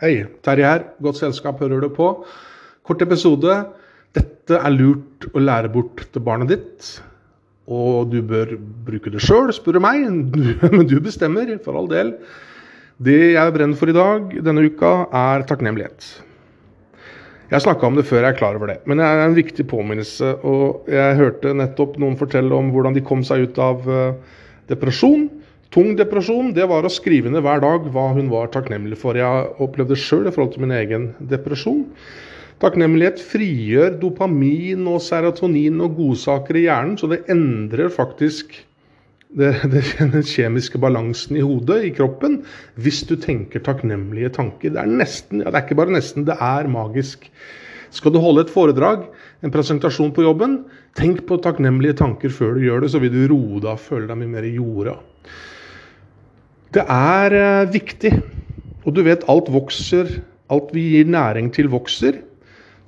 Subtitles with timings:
[0.00, 0.84] Hei, Terje her.
[1.04, 2.06] Godt selskap hører du på.
[2.88, 3.52] Kort episode.
[4.16, 6.86] Dette er lurt å lære bort til barnet ditt.
[7.68, 8.54] Og du bør
[8.86, 10.06] bruke det sjøl, spør du meg.
[10.72, 12.14] Men du bestemmer, for all del.
[12.96, 16.08] Det jeg brenner for i dag, denne uka, er takknemlighet.
[17.52, 19.64] Jeg snakka om det før jeg er klar over det, men det er en viktig
[19.66, 20.36] påminnelse.
[20.46, 24.36] Og jeg hørte nettopp noen fortelle om hvordan de kom seg ut av eh,
[24.70, 25.26] depresjon.
[25.70, 29.14] Tung depresjon det var å skrive ned hver dag hva hun var takknemlig for.
[29.14, 31.84] Jeg opplevde sjøl i forhold til min egen depresjon.
[32.60, 38.58] Takknemlighet frigjør dopamin og serotonin og godsaker i hjernen, så det endrer faktisk
[39.38, 42.40] den kjemiske balansen i hodet, i kroppen,
[42.74, 44.74] hvis du tenker takknemlige tanker.
[44.74, 47.30] Det er nesten, ja, det er ikke bare nesten, det er magisk.
[47.94, 49.06] Skal du holde et foredrag,
[49.46, 50.64] en presentasjon på jobben,
[50.98, 54.10] tenk på takknemlige tanker før du gjør det, så vil du roe deg og føle
[54.10, 54.98] deg mye mer i jorda.
[56.74, 58.12] Det er eh, viktig.
[58.86, 60.20] Og du vet, alt vokser.
[60.50, 62.20] Alt vi gir næring til, vokser.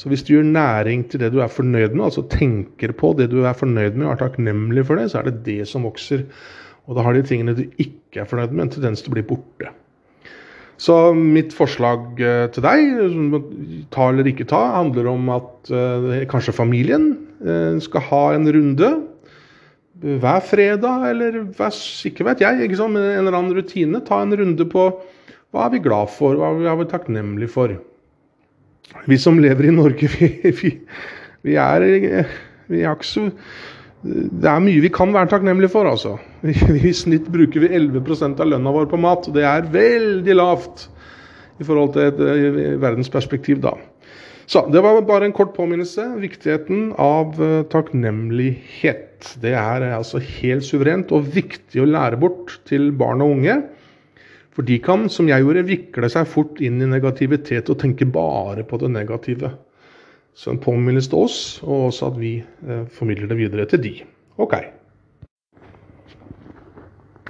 [0.00, 3.30] Så hvis du gir næring til det du er fornøyd med, altså tenker på det
[3.32, 6.24] du er fornøyd med og er takknemlig for det, så er det det som vokser.
[6.88, 9.24] Og da har de tingene du ikke er fornøyd med, en tendens til å bli
[9.28, 9.72] borte.
[10.80, 16.56] Så mitt forslag eh, til deg, ta eller ikke ta, handler om at uh, kanskje
[16.56, 17.12] familien
[17.80, 18.88] skal ha en runde
[20.00, 22.96] hver fredag, eller hver, ikke vet jeg, ikke sant?
[22.96, 24.02] en eller annen rutine.
[24.06, 24.90] Ta en runde på
[25.50, 27.74] hva er vi glad for, hva er vi takknemlige for.
[29.10, 30.30] Vi som lever i Norge, vi,
[30.62, 30.72] vi,
[31.46, 31.84] vi er
[32.70, 33.28] vi er ikke så
[34.00, 36.14] det er mye vi kan være takknemlige for, altså.
[36.88, 40.86] I snitt bruker vi 11% av lønna vår på mat, og det er veldig lavt
[41.60, 43.74] i forhold til et eh, verdensperspektiv, da.
[44.50, 46.08] Så det var bare en kort påminnelse.
[46.18, 49.28] Viktigheten av eh, takknemlighet.
[49.38, 53.60] Det er eh, altså helt suverent og viktig å lære bort til barn og unge.
[54.50, 58.66] For de kan, som jeg gjorde, vikle seg fort inn i negativitet og tenke bare
[58.66, 59.52] på det negative.
[60.34, 63.94] Så en påminnelse til oss, og også at vi eh, formidler det videre til de.
[64.42, 64.58] Ok.